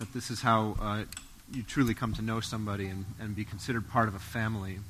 [0.00, 1.04] That this is how uh,
[1.50, 4.80] you truly come to know somebody and, and be considered part of a family.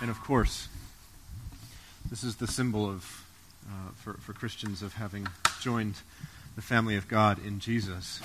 [0.00, 0.68] And of course,
[2.08, 3.24] this is the symbol of,
[3.66, 5.26] uh, for, for Christians of having
[5.60, 5.96] joined
[6.56, 8.20] the family of God in Jesus.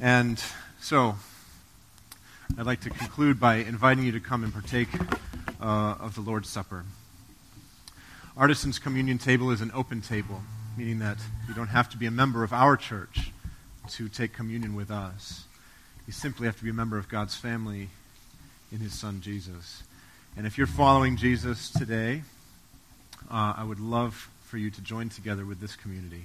[0.00, 0.42] And
[0.80, 1.16] so,
[2.58, 4.88] I'd like to conclude by inviting you to come and partake
[5.60, 6.84] uh, of the Lord's Supper.
[8.36, 10.42] Artisan's communion table is an open table
[10.76, 11.18] meaning that
[11.48, 13.32] you don't have to be a member of our church
[13.88, 15.44] to take communion with us.
[16.06, 17.90] You simply have to be a member of God's family
[18.72, 19.82] in His Son Jesus.
[20.36, 22.22] And if you're following Jesus today,
[23.30, 26.24] uh, I would love for you to join together with this community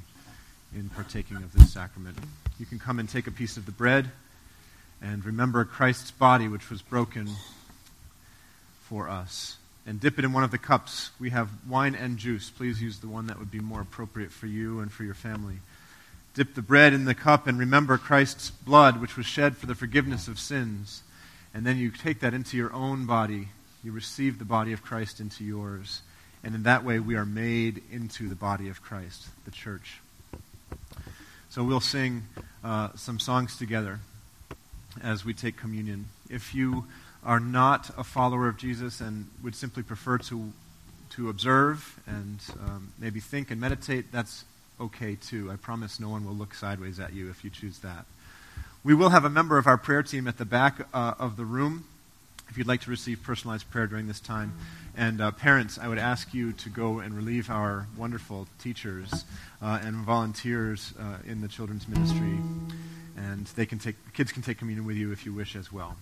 [0.75, 2.17] in partaking of this sacrament.
[2.59, 4.11] You can come and take a piece of the bread
[5.01, 7.29] and remember Christ's body, which was broken
[8.81, 11.11] for us, and dip it in one of the cups.
[11.19, 12.49] We have wine and juice.
[12.49, 15.55] Please use the one that would be more appropriate for you and for your family.
[16.33, 19.75] Dip the bread in the cup and remember Christ's blood, which was shed for the
[19.75, 21.01] forgiveness of sins.
[21.55, 23.47] And then you take that into your own body.
[23.81, 26.01] You receive the body of Christ into yours.
[26.43, 30.01] And in that way, we are made into the body of Christ, the church.
[31.49, 32.23] So we'll sing
[32.61, 34.01] uh, some songs together
[35.01, 36.07] as we take communion.
[36.29, 36.87] If you
[37.23, 40.51] are not a follower of Jesus and would simply prefer to,
[41.11, 44.43] to observe and um, maybe think and meditate, that's
[44.81, 45.49] okay too.
[45.49, 48.05] I promise no one will look sideways at you if you choose that.
[48.85, 51.43] We will have a member of our prayer team at the back uh, of the
[51.43, 51.85] room
[52.49, 54.53] if you'd like to receive personalized prayer during this time.
[54.95, 59.25] And uh, parents, I would ask you to go and relieve our wonderful teachers
[59.59, 62.37] uh, and volunteers uh, in the children's ministry.
[63.17, 65.97] And they can take, kids can take communion with you if you wish as well.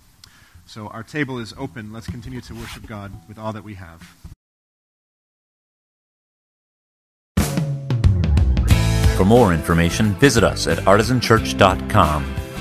[0.66, 1.94] So our table is open.
[1.94, 4.14] Let's continue to worship God with all that we have.
[9.16, 12.53] For more information, visit us at artisanchurch.com